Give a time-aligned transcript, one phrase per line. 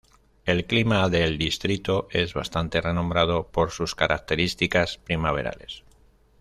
[0.45, 5.83] El clima del distrito es bastante renombrado por sus características primaverales.